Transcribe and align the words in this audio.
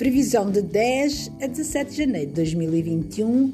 Previsão 0.00 0.50
de 0.50 0.62
10 0.62 1.32
a 1.42 1.46
17 1.46 1.90
de 1.90 1.96
janeiro 1.98 2.28
de 2.28 2.36
2021 2.36 3.52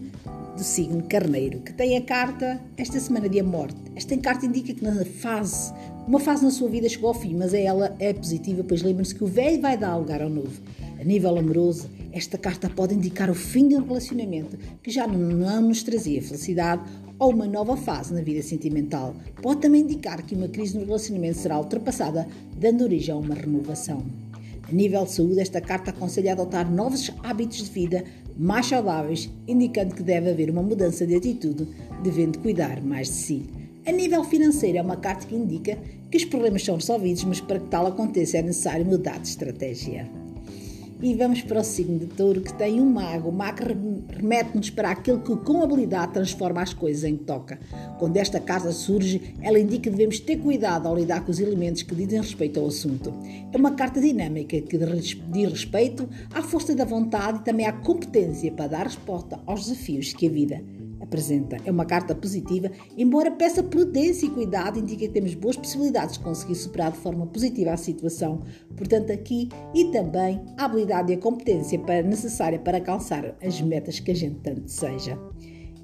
do 0.56 0.62
signo 0.62 1.02
Carneiro, 1.02 1.58
que 1.58 1.72
tem 1.72 1.96
a 1.96 2.00
carta 2.00 2.60
esta 2.76 3.00
semana 3.00 3.28
de 3.28 3.42
morte. 3.42 3.74
Esta 3.96 4.16
carta 4.16 4.46
indica 4.46 4.72
que 4.72 4.84
na 4.84 5.04
fase, 5.04 5.74
uma 6.06 6.20
fase 6.20 6.44
na 6.44 6.52
sua 6.52 6.68
vida 6.68 6.88
chegou 6.88 7.08
ao 7.08 7.14
fim, 7.14 7.34
mas 7.34 7.52
ela 7.52 7.96
é 7.98 8.12
positiva, 8.12 8.62
pois 8.62 8.80
lembre-se 8.80 9.12
que 9.12 9.24
o 9.24 9.26
velho 9.26 9.60
vai 9.60 9.76
dar 9.76 9.96
lugar 9.96 10.22
ao 10.22 10.30
novo. 10.30 10.62
A 11.00 11.02
nível 11.02 11.36
amoroso, 11.36 11.90
esta 12.12 12.38
carta 12.38 12.70
pode 12.70 12.94
indicar 12.94 13.28
o 13.28 13.34
fim 13.34 13.66
de 13.66 13.74
um 13.74 13.84
relacionamento 13.84 14.56
que 14.84 14.90
já 14.92 15.04
não 15.04 15.60
nos 15.62 15.82
trazia 15.82 16.22
felicidade 16.22 16.80
ou 17.18 17.32
uma 17.32 17.46
nova 17.48 17.76
fase 17.76 18.14
na 18.14 18.20
vida 18.20 18.40
sentimental. 18.40 19.16
Pode 19.42 19.62
também 19.62 19.82
indicar 19.82 20.22
que 20.22 20.36
uma 20.36 20.46
crise 20.46 20.78
no 20.78 20.84
relacionamento 20.84 21.38
será 21.38 21.58
ultrapassada, 21.58 22.24
dando 22.56 22.84
origem 22.84 23.12
a 23.12 23.18
uma 23.18 23.34
renovação. 23.34 24.04
A 24.68 24.72
nível 24.72 25.04
de 25.04 25.12
saúde, 25.12 25.40
esta 25.40 25.60
carta 25.60 25.90
aconselha 25.90 26.32
a 26.32 26.34
adotar 26.34 26.70
novos 26.70 27.12
hábitos 27.22 27.58
de 27.58 27.70
vida 27.70 28.04
mais 28.36 28.66
saudáveis, 28.66 29.30
indicando 29.46 29.94
que 29.94 30.02
deve 30.02 30.30
haver 30.30 30.50
uma 30.50 30.62
mudança 30.62 31.06
de 31.06 31.14
atitude, 31.14 31.68
devendo 32.02 32.40
cuidar 32.40 32.82
mais 32.82 33.06
de 33.06 33.14
si. 33.14 33.42
A 33.86 33.92
nível 33.92 34.24
financeiro, 34.24 34.78
é 34.78 34.82
uma 34.82 34.96
carta 34.96 35.26
que 35.26 35.36
indica 35.36 35.78
que 36.10 36.16
os 36.16 36.24
problemas 36.24 36.64
são 36.64 36.74
resolvidos, 36.74 37.22
mas 37.24 37.40
para 37.40 37.60
que 37.60 37.68
tal 37.68 37.86
aconteça 37.86 38.38
é 38.38 38.42
necessário 38.42 38.84
mudar 38.84 39.20
de 39.20 39.28
estratégia. 39.28 40.10
E 41.02 41.14
vamos 41.14 41.42
para 41.42 41.60
o 41.60 41.64
signo 41.64 41.98
de 41.98 42.06
touro 42.06 42.40
que 42.40 42.54
tem 42.54 42.80
um 42.80 42.90
mago. 42.90 43.28
O 43.28 43.32
mago 43.32 43.62
remete-nos 44.08 44.70
para 44.70 44.90
aquele 44.90 45.20
que 45.20 45.36
com 45.36 45.62
habilidade 45.62 46.14
transforma 46.14 46.62
as 46.62 46.72
coisas 46.72 47.04
em 47.04 47.18
que 47.18 47.24
toca. 47.24 47.58
Quando 47.98 48.16
esta 48.16 48.40
carta 48.40 48.72
surge, 48.72 49.34
ela 49.42 49.58
indica 49.58 49.84
que 49.84 49.90
devemos 49.90 50.18
ter 50.18 50.38
cuidado 50.38 50.88
ao 50.88 50.96
lidar 50.96 51.22
com 51.22 51.30
os 51.30 51.38
elementos 51.38 51.82
que 51.82 51.94
dizem 51.94 52.18
respeito 52.18 52.58
ao 52.58 52.68
assunto. 52.68 53.12
É 53.52 53.56
uma 53.58 53.72
carta 53.72 54.00
dinâmica 54.00 54.58
que 54.58 54.78
diz 54.78 55.50
respeito 55.50 56.08
à 56.32 56.42
força 56.42 56.74
da 56.74 56.86
vontade 56.86 57.40
e 57.40 57.44
também 57.44 57.66
à 57.66 57.72
competência 57.72 58.50
para 58.50 58.68
dar 58.68 58.84
resposta 58.84 59.38
aos 59.44 59.66
desafios 59.66 60.14
que 60.14 60.26
a 60.26 60.30
vida 60.30 60.62
apresenta. 61.06 61.56
É 61.64 61.70
uma 61.70 61.84
carta 61.84 62.14
positiva, 62.14 62.70
embora 62.96 63.30
peça 63.30 63.62
prudência 63.62 64.26
e 64.26 64.30
cuidado, 64.30 64.78
indica 64.78 65.06
que 65.06 65.08
temos 65.08 65.34
boas 65.34 65.56
possibilidades 65.56 66.18
de 66.18 66.24
conseguir 66.24 66.54
superar 66.54 66.92
de 66.92 66.98
forma 66.98 67.26
positiva 67.26 67.72
a 67.72 67.76
situação. 67.76 68.42
Portanto, 68.76 69.12
aqui 69.12 69.48
e 69.74 69.86
também 69.86 70.42
a 70.58 70.64
habilidade 70.64 71.12
e 71.12 71.16
a 71.16 71.18
competência 71.18 71.78
para, 71.78 72.02
necessária 72.02 72.58
para 72.58 72.78
alcançar 72.78 73.36
as 73.42 73.60
metas 73.60 73.98
que 74.00 74.10
a 74.10 74.14
gente 74.14 74.40
tanto 74.40 74.60
deseja. 74.60 75.18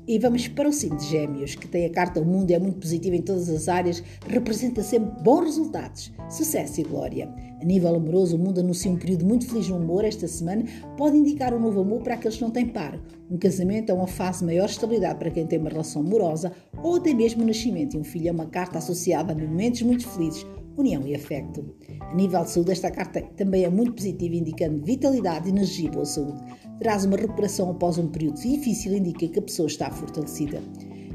E 0.06 0.18
vamos 0.18 0.48
para 0.48 0.68
o 0.68 0.72
signo 0.72 0.96
de 0.96 1.06
Gêmeos, 1.06 1.54
que 1.54 1.68
tem 1.68 1.86
a 1.86 1.90
carta 1.90 2.20
O 2.20 2.24
Mundo, 2.24 2.50
é 2.50 2.58
muito 2.58 2.80
positivo 2.80 3.14
em 3.14 3.22
todas 3.22 3.48
as 3.48 3.68
áreas, 3.68 4.02
representa 4.26 4.82
sempre 4.82 5.22
bons 5.22 5.44
resultados, 5.44 6.12
sucesso 6.28 6.80
e 6.80 6.82
glória. 6.82 7.32
A 7.60 7.64
nível 7.64 7.94
amoroso, 7.94 8.34
o 8.34 8.38
mundo 8.38 8.58
anuncia 8.58 8.90
um 8.90 8.96
período 8.96 9.24
muito 9.24 9.46
feliz 9.46 9.68
no 9.68 9.76
amor 9.76 10.04
esta 10.04 10.26
semana, 10.26 10.64
pode 10.96 11.16
indicar 11.16 11.54
um 11.54 11.60
novo 11.60 11.82
amor 11.82 12.02
para 12.02 12.14
aqueles 12.14 12.36
que 12.36 12.42
não 12.42 12.50
têm 12.50 12.66
par. 12.66 13.00
Um 13.30 13.38
casamento 13.38 13.92
é 13.92 13.94
uma 13.94 14.08
fase 14.08 14.40
de 14.40 14.46
maior 14.46 14.68
estabilidade 14.68 15.20
para 15.20 15.30
quem 15.30 15.46
tem 15.46 15.60
uma 15.60 15.70
relação 15.70 16.02
amorosa, 16.02 16.50
ou 16.82 16.96
até 16.96 17.14
mesmo 17.14 17.44
o 17.44 17.46
nascimento 17.46 17.92
de 17.92 17.98
um 17.98 18.04
filho 18.04 18.28
é 18.28 18.32
uma 18.32 18.46
carta 18.46 18.78
associada 18.78 19.32
a 19.32 19.36
momentos 19.36 19.82
muito 19.82 20.08
felizes, 20.08 20.44
união 20.76 21.06
e 21.06 21.14
afeto. 21.14 21.64
A 22.00 22.14
nível 22.14 22.42
de 22.42 22.50
saúde, 22.50 22.72
esta 22.72 22.90
carta 22.90 23.22
também 23.36 23.64
é 23.64 23.70
muito 23.70 23.92
positiva, 23.92 24.34
indicando 24.34 24.84
vitalidade, 24.84 25.48
energia 25.48 25.88
e 25.88 25.90
boa 25.90 26.04
saúde. 26.04 26.42
Traz 26.82 27.04
uma 27.04 27.16
recuperação 27.16 27.70
após 27.70 27.96
um 27.96 28.08
período 28.08 28.40
difícil, 28.40 28.96
indica 28.96 29.28
que 29.28 29.38
a 29.38 29.42
pessoa 29.42 29.68
está 29.68 29.88
fortalecida. 29.88 30.60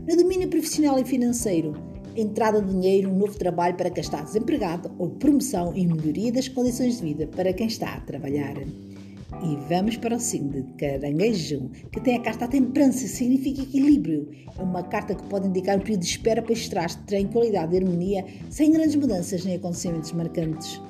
No 0.07 0.15
domínio 0.15 0.47
profissional 0.47 0.97
e 0.97 1.03
financeiro, 1.03 1.73
entrada 2.15 2.61
de 2.61 2.71
dinheiro, 2.71 3.09
um 3.09 3.17
novo 3.17 3.37
trabalho 3.37 3.75
para 3.75 3.89
quem 3.89 4.01
está 4.01 4.21
desempregado 4.21 4.89
ou 4.97 5.09
promoção 5.09 5.75
e 5.75 5.85
melhoria 5.85 6.31
das 6.31 6.47
condições 6.47 6.99
de 6.99 7.03
vida 7.03 7.27
para 7.27 7.51
quem 7.51 7.67
está 7.67 7.95
a 7.95 7.99
trabalhar. 7.99 8.55
E 8.57 9.57
vamos 9.67 9.97
para 9.97 10.15
o 10.15 10.19
signo 10.21 10.51
de 10.51 10.63
caranguejo, 10.75 11.69
que 11.91 11.99
tem 11.99 12.15
a 12.15 12.21
carta 12.21 12.47
temperança, 12.47 13.05
significa 13.05 13.61
equilíbrio. 13.61 14.29
É 14.57 14.63
uma 14.63 14.83
carta 14.83 15.15
que 15.15 15.23
pode 15.23 15.49
indicar 15.49 15.75
um 15.75 15.81
período 15.81 15.99
de 15.99 16.07
espera 16.07 16.41
para 16.41 16.55
traz 16.69 16.95
tranquilidade 16.95 17.75
e 17.75 17.79
harmonia, 17.79 18.23
sem 18.49 18.71
grandes 18.71 18.95
mudanças 18.95 19.43
nem 19.43 19.55
acontecimentos 19.55 20.13
marcantes. 20.13 20.81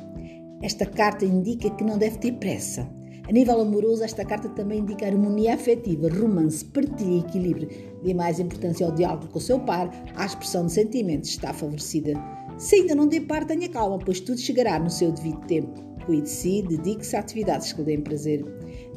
Esta 0.61 0.85
carta 0.85 1.25
indica 1.25 1.67
que 1.71 1.83
não 1.83 1.97
deve 1.97 2.19
ter 2.19 2.33
pressa. 2.33 2.95
A 3.27 3.31
nível 3.33 3.59
amoroso, 3.59 4.05
esta 4.05 4.23
carta 4.23 4.47
também 4.47 4.79
indica 4.79 5.05
harmonia 5.05 5.53
afetiva, 5.53 6.07
romance, 6.07 6.63
partilha 6.63 7.17
e 7.17 7.19
equilíbrio. 7.19 7.67
Dê 8.01 8.13
mais 8.13 8.39
importância 8.39 8.85
ao 8.85 8.93
diálogo 8.93 9.27
com 9.27 9.37
o 9.37 9.41
seu 9.41 9.59
par, 9.59 9.91
a 10.15 10.25
expressão 10.25 10.65
de 10.65 10.71
sentimentos 10.71 11.31
está 11.31 11.53
favorecida. 11.53 12.13
Se 12.57 12.75
ainda 12.75 12.95
não 12.95 13.09
tem 13.09 13.21
par, 13.21 13.43
tenha 13.43 13.67
calma, 13.67 13.99
pois 13.99 14.21
tudo 14.21 14.39
chegará 14.39 14.79
no 14.79 14.89
seu 14.89 15.11
devido 15.11 15.41
tempo. 15.41 15.83
Cuide 16.05 16.21
de 16.21 16.29
si, 16.29 16.61
dedique-se 16.61 17.17
a 17.17 17.19
atividades 17.19 17.73
que 17.73 17.79
lhe 17.79 17.85
deem 17.87 18.01
prazer. 18.01 18.45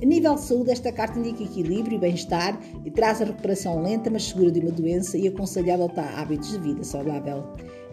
A 0.00 0.06
nível 0.06 0.36
de 0.36 0.42
saúde, 0.42 0.70
esta 0.70 0.92
carta 0.92 1.18
indica 1.18 1.42
equilíbrio 1.42 1.96
e 1.96 1.98
bem-estar 1.98 2.56
e 2.84 2.90
traz 2.92 3.20
a 3.20 3.24
recuperação 3.24 3.82
lenta, 3.82 4.08
mas 4.10 4.28
segura 4.28 4.52
de 4.52 4.60
uma 4.60 4.70
doença 4.70 5.18
e 5.18 5.26
aconselha 5.26 5.72
a 5.72 5.74
adotar 5.74 6.20
hábitos 6.20 6.52
de 6.52 6.58
vida 6.60 6.84
saudável. 6.84 7.42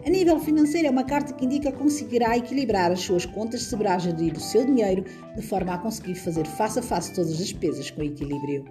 A 0.08 0.10
nível 0.10 0.40
financeiro, 0.40 0.88
é 0.88 0.90
uma 0.90 1.04
carta 1.04 1.34
que 1.34 1.44
indica 1.44 1.70
que 1.70 1.76
conseguirá 1.76 2.34
equilibrar 2.34 2.90
as 2.90 3.00
suas 3.00 3.26
contas, 3.26 3.64
saberá 3.64 3.98
gerir 3.98 4.34
o 4.34 4.40
seu 4.40 4.64
dinheiro 4.64 5.04
de 5.36 5.42
forma 5.42 5.74
a 5.74 5.76
conseguir 5.76 6.14
fazer 6.14 6.46
face 6.46 6.78
a 6.78 6.82
face 6.82 7.12
todas 7.12 7.32
as 7.32 7.36
despesas 7.36 7.90
com 7.90 8.02
equilíbrio. 8.02 8.64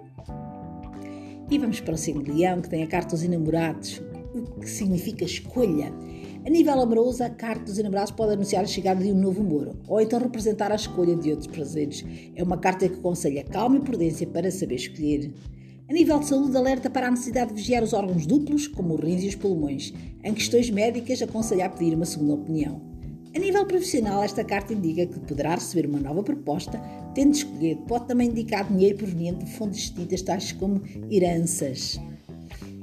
E 1.48 1.56
vamos 1.56 1.78
para 1.78 1.94
o 1.94 1.96
signo 1.96 2.24
Leão, 2.26 2.60
que 2.60 2.68
tem 2.68 2.82
a 2.82 2.88
carta 2.88 3.14
dos 3.14 3.22
enamorados, 3.22 4.02
o 4.34 4.58
que 4.58 4.68
significa 4.68 5.24
escolha. 5.24 5.92
A 6.44 6.50
nível 6.50 6.80
amoroso, 6.80 7.22
a 7.22 7.30
carta 7.30 7.66
dos 7.66 7.78
enamorados 7.78 8.10
pode 8.10 8.32
anunciar 8.32 8.64
a 8.64 8.66
chegada 8.66 9.00
de 9.00 9.12
um 9.12 9.20
novo 9.20 9.40
amor, 9.40 9.76
ou 9.86 10.00
então 10.00 10.18
representar 10.18 10.72
a 10.72 10.74
escolha 10.74 11.14
de 11.14 11.30
outros 11.30 11.46
prazeres. 11.46 12.04
É 12.34 12.42
uma 12.42 12.58
carta 12.58 12.88
que 12.88 12.96
aconselha 12.96 13.44
calma 13.44 13.76
e 13.76 13.80
prudência 13.80 14.26
para 14.26 14.50
saber 14.50 14.74
escolher. 14.74 15.32
A 15.88 15.92
nível 15.92 16.18
de 16.18 16.26
saúde, 16.26 16.54
alerta 16.54 16.90
para 16.90 17.08
a 17.08 17.10
necessidade 17.10 17.48
de 17.48 17.56
vigiar 17.56 17.82
os 17.82 17.94
órgãos 17.94 18.26
duplos, 18.26 18.68
como 18.68 18.94
os 18.94 19.00
rins 19.00 19.22
e 19.22 19.28
os 19.28 19.34
pulmões. 19.34 19.94
Em 20.22 20.34
questões 20.34 20.68
médicas, 20.68 21.22
aconselha 21.22 21.64
a 21.64 21.68
pedir 21.70 21.94
uma 21.94 22.04
segunda 22.04 22.34
opinião. 22.34 22.82
A 23.34 23.38
nível 23.38 23.64
profissional, 23.64 24.22
esta 24.22 24.44
carta 24.44 24.74
indica 24.74 25.06
que 25.06 25.18
poderá 25.20 25.54
receber 25.54 25.88
uma 25.88 25.98
nova 25.98 26.22
proposta, 26.22 26.78
tendo 27.14 27.30
de 27.30 27.38
escolher. 27.38 27.76
Pode 27.88 28.06
também 28.06 28.28
indicar 28.28 28.68
dinheiro 28.68 28.98
proveniente 28.98 29.46
de 29.46 29.50
fontes 29.52 29.80
distintas, 29.80 30.20
tais 30.20 30.52
como 30.52 30.82
heranças. 31.10 31.98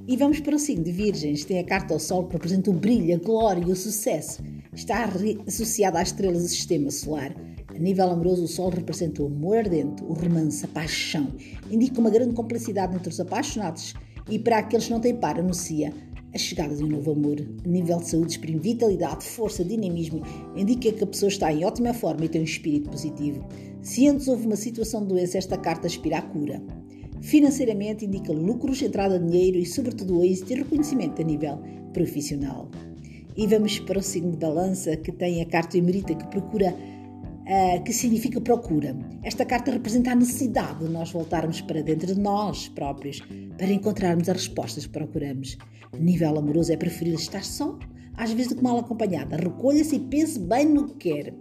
E 0.07 0.17
vamos 0.17 0.39
para 0.39 0.55
o 0.55 0.59
signo 0.59 0.83
de 0.83 0.91
Virgens. 0.91 1.45
Tem 1.45 1.59
a 1.59 1.63
carta 1.63 1.93
ao 1.93 1.99
Sol 1.99 2.25
que 2.25 2.33
representa 2.33 2.71
o 2.71 2.73
brilho, 2.73 3.13
a 3.13 3.19
glória 3.19 3.63
e 3.67 3.71
o 3.71 3.75
sucesso. 3.75 4.41
Está 4.73 5.07
associada 5.45 5.99
às 5.99 6.07
estrelas 6.07 6.41
do 6.41 6.49
sistema 6.49 6.89
solar. 6.89 7.35
A 7.75 7.79
nível 7.79 8.09
amoroso, 8.09 8.45
o 8.45 8.47
Sol 8.47 8.69
representa 8.69 9.21
o 9.21 9.25
amor 9.25 9.57
ardente, 9.57 10.01
o 10.03 10.13
romance, 10.13 10.63
a 10.63 10.67
paixão. 10.67 11.27
Indica 11.69 11.99
uma 11.99 12.09
grande 12.09 12.33
complicidade 12.33 12.95
entre 12.95 13.09
os 13.09 13.19
apaixonados 13.19 13.93
e 14.29 14.39
para 14.39 14.59
aqueles 14.59 14.85
que 14.85 14.91
não 14.91 15.01
têm 15.01 15.15
par, 15.15 15.37
anuncia 15.37 15.93
a 16.33 16.37
chegada 16.37 16.73
de 16.73 16.83
um 16.83 16.87
novo 16.87 17.11
amor. 17.11 17.37
A 17.63 17.67
nível 17.67 17.97
de 17.97 18.09
saúde, 18.09 18.31
exprime 18.31 18.59
vitalidade, 18.59 19.25
força, 19.25 19.63
dinamismo. 19.63 20.21
Indica 20.55 20.91
que 20.91 21.03
a 21.03 21.07
pessoa 21.07 21.29
está 21.29 21.51
em 21.51 21.65
ótima 21.65 21.93
forma 21.93 22.25
e 22.25 22.29
tem 22.29 22.41
um 22.41 22.45
espírito 22.45 22.89
positivo. 22.89 23.45
Se 23.81 24.07
antes 24.07 24.27
houve 24.27 24.45
uma 24.45 24.55
situação 24.55 25.01
de 25.01 25.07
doença, 25.07 25.37
esta 25.37 25.57
carta 25.57 25.87
aspira 25.87 26.19
à 26.19 26.21
cura. 26.21 26.61
Financeiramente 27.21 28.05
indica 28.05 28.31
lucros, 28.31 28.81
entrada 28.81 29.19
de 29.19 29.25
dinheiro 29.29 29.57
e, 29.57 29.65
sobretudo, 29.65 30.23
êxito 30.23 30.53
e 30.53 30.55
reconhecimento 30.55 31.21
a 31.21 31.25
nível 31.25 31.59
profissional. 31.93 32.69
E 33.37 33.47
vamos 33.47 33.79
para 33.79 33.99
o 33.99 34.03
signo 34.03 34.31
de 34.31 34.37
balança, 34.37 34.95
que 34.95 35.11
tem 35.11 35.41
a 35.41 35.45
carta 35.45 35.77
emerita 35.77 36.15
que 36.15 36.27
procura, 36.27 36.73
que 37.85 37.93
significa 37.93 38.41
procura. 38.41 38.97
Esta 39.23 39.45
carta 39.45 39.71
representa 39.71 40.11
a 40.11 40.15
necessidade 40.15 40.79
de 40.79 40.91
nós 40.91 41.11
voltarmos 41.11 41.61
para 41.61 41.83
dentro 41.83 42.07
de 42.13 42.19
nós 42.19 42.67
próprios 42.69 43.21
para 43.57 43.71
encontrarmos 43.71 44.27
as 44.27 44.37
respostas 44.37 44.85
que 44.85 44.91
procuramos. 44.91 45.57
A 45.93 45.97
nível 45.97 46.37
amoroso 46.37 46.73
é 46.73 46.77
preferível 46.77 47.19
estar 47.19 47.43
só, 47.43 47.77
às 48.15 48.31
vezes 48.31 48.49
do 48.49 48.55
que 48.55 48.63
mal 48.63 48.77
acompanhada. 48.77 49.37
Recolha-se 49.37 49.95
e 49.95 49.99
pense 49.99 50.39
bem 50.39 50.65
no 50.65 50.87
que 50.87 51.09
quer. 51.09 51.33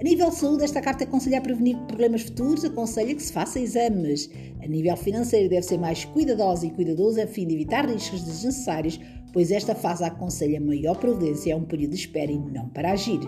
A 0.00 0.02
nível 0.02 0.30
de 0.30 0.36
saúde, 0.36 0.64
esta 0.64 0.80
carta 0.80 1.04
aconselha 1.04 1.38
a 1.38 1.42
prevenir 1.42 1.76
problemas 1.86 2.22
futuros, 2.22 2.64
aconselha 2.64 3.14
que 3.14 3.22
se 3.22 3.32
faça 3.32 3.60
exames. 3.60 4.30
A 4.62 4.66
nível 4.66 4.96
financeiro, 4.96 5.48
deve 5.48 5.62
ser 5.62 5.78
mais 5.78 6.04
cuidadosa 6.06 6.66
e 6.66 6.70
cuidadoso 6.70 7.20
a 7.20 7.26
fim 7.26 7.46
de 7.46 7.54
evitar 7.54 7.86
riscos 7.86 8.22
desnecessários, 8.22 8.98
pois 9.32 9.50
esta 9.50 9.74
fase 9.74 10.02
aconselha 10.02 10.60
maior 10.60 10.96
prudência 10.96 11.54
a 11.54 11.56
um 11.58 11.64
período 11.64 11.90
de 11.90 11.98
espera 11.98 12.32
e 12.32 12.38
não 12.38 12.68
para 12.70 12.92
agir. 12.92 13.20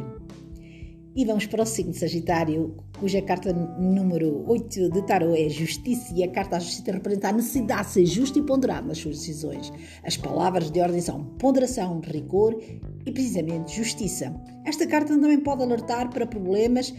E 1.15 1.27
vamos 1.27 1.45
para 1.45 1.63
o 1.63 1.67
signo 1.67 1.93
Sagitário, 1.93 2.75
cuja 2.99 3.21
carta 3.21 3.53
número 3.53 4.49
8 4.49 4.89
de 4.89 5.03
Tarot 5.03 5.39
é 5.39 5.47
Justiça, 5.51 6.11
e 6.15 6.25
a 6.25 6.31
carta 6.31 6.53
da 6.53 6.59
Justiça 6.59 6.91
representa 6.91 7.29
a 7.29 7.33
necessidade 7.33 7.89
de 7.89 7.93
ser 7.93 8.07
justo 8.07 8.39
e 8.39 8.43
ponderado 8.43 8.89
nas 8.89 8.97
suas 8.97 9.19
decisões. 9.19 9.71
As 10.05 10.17
palavras 10.17 10.71
de 10.71 10.81
ordem 10.81 11.03
são 11.03 11.23
ponderação, 11.39 12.01
rigor 12.01 12.59
e 13.05 13.13
precisamente 13.13 13.77
justiça. 13.77 14.35
Esta 14.65 14.87
carta 14.87 15.09
também 15.09 15.39
pode 15.39 15.63
alertar 15.63 16.09
para 16.09 16.27
problemas 16.27 16.95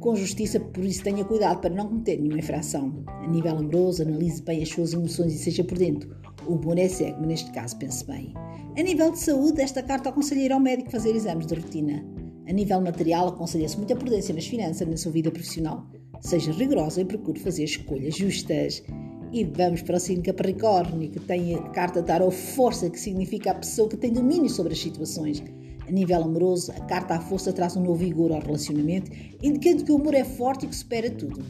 com 0.00 0.16
justiça, 0.16 0.58
por 0.58 0.84
isso 0.84 1.04
tenha 1.04 1.24
cuidado 1.24 1.60
para 1.60 1.74
não 1.74 1.86
cometer 1.86 2.16
nenhuma 2.16 2.40
infração. 2.40 3.04
A 3.06 3.28
nível 3.28 3.58
amoroso, 3.58 4.02
analise 4.02 4.42
bem 4.42 4.60
as 4.60 4.70
suas 4.70 4.92
emoções 4.92 5.32
e 5.32 5.38
seja 5.38 5.62
prudente. 5.62 6.08
O 6.48 6.56
bom 6.56 6.74
é 6.74 6.88
cego, 6.88 7.18
mas 7.20 7.28
neste 7.28 7.52
caso 7.52 7.76
pense 7.76 8.04
bem. 8.06 8.34
A 8.76 8.82
nível 8.82 9.12
de 9.12 9.20
saúde, 9.20 9.62
esta 9.62 9.84
carta 9.84 10.08
aconselha 10.08 10.40
ir 10.40 10.52
ao 10.52 10.60
médico 10.60 10.90
fazer 10.90 11.14
exames 11.14 11.46
de 11.46 11.54
rotina. 11.54 12.15
A 12.48 12.52
nível 12.52 12.80
material, 12.80 13.28
aconselha-se 13.28 13.76
muita 13.76 13.96
prudência 13.96 14.32
nas 14.32 14.46
finanças, 14.46 14.86
na 14.86 14.96
sua 14.96 15.10
vida 15.10 15.32
profissional. 15.32 15.84
Seja 16.20 16.52
rigorosa 16.52 17.00
e 17.00 17.04
procure 17.04 17.40
fazer 17.40 17.64
escolhas 17.64 18.14
justas. 18.14 18.84
E 19.32 19.44
vamos 19.44 19.82
para 19.82 19.96
o 19.96 20.00
signo 20.00 20.22
Capricórnio, 20.22 21.10
que 21.10 21.18
tem 21.18 21.56
a 21.56 21.62
carta 21.70 22.02
Tarot 22.04 22.34
Força, 22.34 22.88
que 22.88 23.00
significa 23.00 23.50
a 23.50 23.54
pessoa 23.54 23.88
que 23.88 23.96
tem 23.96 24.12
domínio 24.12 24.48
sobre 24.48 24.74
as 24.74 24.78
situações. 24.78 25.42
A 25.88 25.90
nível 25.90 26.22
amoroso, 26.22 26.70
a 26.70 26.80
carta 26.86 27.14
à 27.14 27.20
força 27.20 27.52
traz 27.52 27.76
um 27.76 27.82
novo 27.82 27.96
vigor 27.96 28.30
ao 28.30 28.40
relacionamento, 28.40 29.10
indicando 29.42 29.84
que 29.84 29.90
o 29.90 29.96
amor 29.96 30.14
é 30.14 30.24
forte 30.24 30.66
e 30.66 30.68
que 30.68 30.76
supera 30.76 31.10
tudo. 31.10 31.44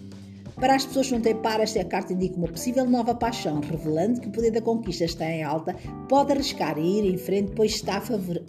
Para 0.59 0.75
as 0.75 0.87
pessoas 0.87 1.09
que 1.09 1.13
não 1.13 1.21
têm 1.21 1.37
par, 1.37 1.61
esta 1.61 1.85
carta 1.85 2.15
indica 2.15 2.35
uma 2.37 2.49
possível 2.49 2.87
nova 2.87 3.15
paixão, 3.15 3.61
revelando 3.61 4.23
que 4.23 4.29
o 4.29 4.33
poder 4.33 4.51
da 4.51 4.63
conquista 4.63 5.05
está 5.05 5.31
em 5.31 5.45
alta, 5.45 5.77
pode 6.09 6.33
arriscar 6.33 6.79
e 6.79 6.99
ir 6.99 7.13
em 7.15 7.19
frente, 7.19 7.53
pois 7.55 7.73
está 7.73 8.01
favor 8.01 8.43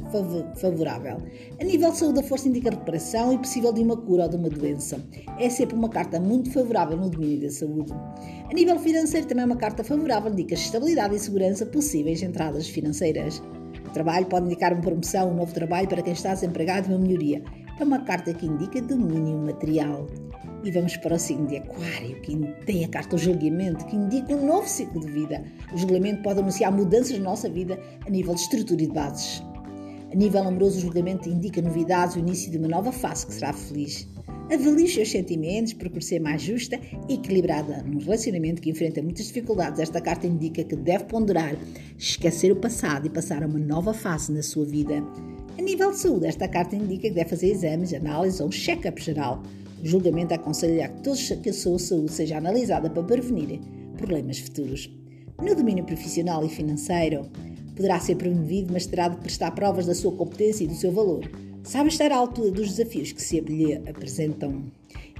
favorável. 0.56 1.18
A 1.60 1.64
nível 1.66 1.92
de 1.92 1.98
saúde, 1.98 2.22
a 2.22 2.24
força 2.24 2.48
indica 2.48 2.70
recuperação 2.70 3.34
e 3.34 3.38
possível 3.38 3.74
de 3.74 3.82
uma 3.82 3.98
cura 3.98 4.24
ou 4.24 4.30
de 4.30 4.38
uma 4.38 4.50
doença. 4.50 5.06
É 5.38 5.50
sempre 5.50 5.76
uma 5.76 5.90
carta 5.90 6.18
muito 6.18 6.50
favorável 6.50 6.96
no 6.96 7.10
domínio 7.10 7.42
da 7.42 7.50
saúde. 7.50 7.92
A 8.50 8.54
nível 8.54 8.80
financeiro, 8.80 9.28
também 9.28 9.44
é 9.44 9.46
uma 9.46 9.58
carta 9.58 9.84
favorável, 9.84 10.32
indica 10.32 10.54
estabilidade 10.54 11.14
e 11.14 11.20
segurança 11.20 11.66
possíveis 11.66 12.24
entradas 12.24 12.70
financeiras. 12.70 13.44
O 13.86 13.90
trabalho 13.92 14.26
pode 14.28 14.46
indicar 14.46 14.72
uma 14.72 14.82
promoção, 14.82 15.32
um 15.32 15.36
novo 15.36 15.54
trabalho 15.54 15.90
para 15.90 16.02
quem 16.02 16.14
está 16.14 16.34
desempregado 16.34 16.90
e 16.90 16.94
uma 16.94 17.00
melhoria. 17.00 17.44
É 17.78 17.84
uma 17.84 18.00
carta 18.00 18.34
que 18.34 18.46
indica 18.46 18.82
domínio 18.82 19.38
material. 19.40 20.08
E 20.64 20.72
vamos 20.72 20.98
para 20.98 21.16
o 21.16 21.20
signo 21.20 21.48
de 21.48 21.58
Aquário, 21.58 22.20
que 22.22 22.36
tem 22.66 22.84
a 22.84 22.88
carta 22.88 23.16
do 23.16 23.22
julgamento, 23.22 23.86
que 23.86 23.96
indica 23.96 24.34
um 24.36 24.46
novo 24.46 24.68
ciclo 24.68 25.00
de 25.00 25.12
vida. 25.12 25.44
O 25.72 25.78
julgamento 25.78 26.24
pode 26.24 26.40
anunciar 26.40 26.72
mudanças 26.72 27.18
na 27.18 27.26
nossa 27.26 27.48
vida 27.48 27.80
a 28.06 28.10
nível 28.10 28.34
de 28.34 28.42
estrutura 28.42 28.82
e 28.82 28.88
de 28.88 28.94
bases. 28.94 29.44
A 30.12 30.16
nível 30.16 30.42
amoroso, 30.42 30.78
o 30.78 30.82
julgamento 30.82 31.30
indica 31.30 31.62
novidades, 31.62 32.16
o 32.16 32.20
início 32.20 32.50
de 32.50 32.58
uma 32.58 32.68
nova 32.68 32.92
fase 32.92 33.28
que 33.28 33.34
será 33.34 33.54
feliz. 33.54 34.08
Avalie 34.52 34.86
os 34.86 34.94
seus 34.94 35.12
sentimentos, 35.12 35.74
procure 35.74 36.04
ser 36.04 36.20
mais 36.20 36.42
justa 36.42 36.80
e 37.10 37.16
equilibrada 37.16 37.84
num 37.84 38.00
relacionamento 38.00 38.62
que 38.62 38.70
enfrenta 38.70 39.02
muitas 39.02 39.28
dificuldades. 39.28 39.82
Esta 39.82 40.00
carta 40.00 40.26
indica 40.26 40.64
que 40.64 40.76
deve 40.76 41.04
ponderar, 41.04 41.56
esquecer 41.98 42.52
o 42.54 42.56
passado 42.56 43.06
e 43.06 43.10
passar 43.10 43.44
a 43.44 43.46
uma 43.46 43.60
nova 43.60 43.94
fase 43.94 44.32
na 44.32 44.42
sua 44.42 44.66
vida. 44.66 45.04
A 45.60 45.62
nível 45.62 45.92
de 45.92 45.98
saúde, 45.98 46.28
esta 46.28 46.48
carta 46.48 46.78
indica 46.78 47.10
que 47.10 47.14
deve 47.14 47.30
fazer 47.30 47.48
exames, 47.48 47.94
análises 47.94 48.40
ou 48.40 48.48
um 48.48 48.52
check-up 48.52 49.02
geral. 49.02 49.44
O 49.82 49.86
julgamento 49.86 50.34
aconselha 50.34 50.90
que, 50.90 51.02
todos, 51.02 51.30
que 51.30 51.50
a 51.50 51.54
sua 51.54 51.80
saúde 51.80 52.12
seja 52.12 52.38
analisada 52.38 52.90
para 52.90 53.04
prevenir 53.04 53.60
problemas 53.98 54.40
futuros. 54.40 54.90
No 55.42 55.56
domínio 55.56 55.86
profissional 55.86 56.44
e 56.46 56.50
financeiro, 56.50 57.30
poderá 57.76 58.00
ser 58.00 58.16
promovido, 58.16 58.74
mas 58.74 58.88
terá 58.88 59.08
de 59.08 59.18
prestar 59.18 59.52
provas 59.52 59.86
da 59.86 59.94
sua 59.94 60.12
competência 60.12 60.64
e 60.64 60.68
do 60.68 60.76
seu 60.76 60.92
valor. 60.92 61.30
Sabe 61.64 61.90
estar 61.90 62.12
à 62.12 62.18
altura 62.18 62.50
dos 62.50 62.70
desafios 62.70 63.12
que 63.12 63.22
se 63.22 63.40
lhe 63.40 63.76
apresentam. 63.76 64.64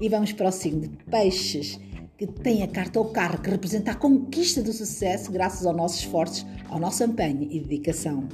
E 0.02 0.10
vamos 0.10 0.34
para 0.34 0.50
o 0.50 0.52
signo 0.52 0.82
de 0.82 0.98
Peixes, 1.10 1.80
que 2.18 2.26
tem 2.26 2.64
a 2.64 2.68
carta 2.68 2.98
ao 2.98 3.06
carro, 3.06 3.40
que 3.42 3.50
representa 3.50 3.92
a 3.92 3.96
conquista 3.96 4.62
do 4.62 4.74
sucesso 4.74 5.32
graças 5.32 5.66
aos 5.66 5.78
nossos 5.78 6.00
esforços, 6.00 6.46
ao 6.68 6.80
nosso 6.80 7.04
empenho 7.04 7.48
e 7.52 7.60
dedicação. 7.60 8.28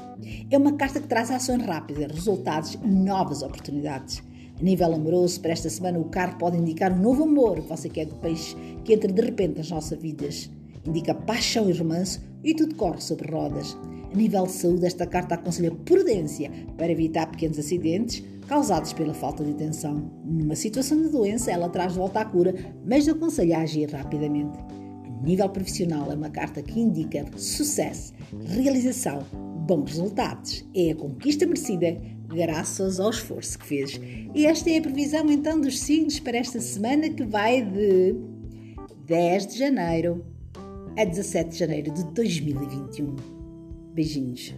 É 0.50 0.58
uma 0.58 0.74
carta 0.74 1.02
que 1.02 1.08
traz 1.08 1.30
ações 1.30 1.62
rápidas, 1.64 2.12
resultados 2.12 2.76
e 2.76 2.88
novas 2.88 3.42
oportunidades. 3.42 4.24
A 4.60 4.64
nível 4.64 4.94
amoroso, 4.94 5.40
para 5.42 5.52
esta 5.52 5.70
semana, 5.70 6.00
o 6.00 6.06
carro 6.06 6.38
pode 6.38 6.58
indicar 6.58 6.94
um 6.94 7.02
novo 7.02 7.24
amor 7.24 7.62
que 7.62 7.70
você 7.70 7.90
quer 7.90 8.06
do 8.06 8.16
peixe 8.16 8.56
que 8.84 8.94
entra 8.94 9.12
de 9.12 9.22
repente 9.22 9.58
nas 9.58 9.70
nossas 9.70 10.00
vidas. 10.00 10.50
Indica 10.86 11.16
paixão 11.16 11.70
e 11.70 11.74
romance 11.74 12.20
e 12.44 12.54
tudo 12.54 12.76
corre 12.76 13.02
sobre 13.02 13.32
rodas. 13.32 13.78
A 14.12 14.16
nível 14.16 14.46
de 14.46 14.52
saúde, 14.52 14.86
esta 14.86 15.08
carta 15.08 15.36
aconselha 15.36 15.72
prudência 15.72 16.52
para 16.78 16.92
evitar 16.92 17.32
pequenos 17.32 17.58
acidentes 17.58 18.24
causados 18.48 18.94
pela 18.94 19.14
falta 19.14 19.44
de 19.44 19.52
atenção. 19.52 20.12
Numa 20.24 20.56
situação 20.56 21.02
de 21.02 21.10
doença, 21.10 21.52
ela 21.52 21.70
traz 21.70 21.94
de 21.94 22.00
volta 22.00 22.20
à 22.20 22.26
cura, 22.26 22.54
mas 22.86 23.08
aconselha 23.08 23.58
a 23.58 23.62
agir 23.62 23.90
rapidamente. 23.90 24.58
A 25.24 25.26
nível 25.26 25.50
profissional, 25.50 26.12
é 26.12 26.16
uma 26.16 26.30
carta 26.30 26.62
que 26.62 26.80
indica 26.80 27.26
sucesso, 27.38 28.14
realização, 28.46 29.20
bons 29.66 29.92
resultados. 29.92 30.66
É 30.76 30.92
a 30.92 30.96
conquista 30.96 31.46
merecida 31.46 31.98
graças 32.34 33.00
ao 33.00 33.10
esforço 33.10 33.58
que 33.60 33.66
fez. 33.66 34.00
E 34.34 34.46
esta 34.46 34.70
é 34.70 34.78
a 34.78 34.82
previsão 34.82 35.30
então 35.32 35.60
dos 35.60 35.80
signos 35.80 36.20
para 36.20 36.38
esta 36.38 36.60
semana 36.60 37.10
que 37.10 37.24
vai 37.24 37.62
de 37.62 38.16
10 39.06 39.48
de 39.48 39.60
janeiro 39.60 40.26
a 40.98 41.06
17 41.06 41.50
de 41.52 41.58
janeiro 41.58 41.92
de 41.92 42.04
2021. 42.14 43.16
Beijinhos. 43.94 44.54